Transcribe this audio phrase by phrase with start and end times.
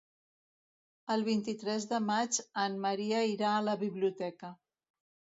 [1.15, 4.51] El vint-i-tres de maig en Maria irà a la biblioteca.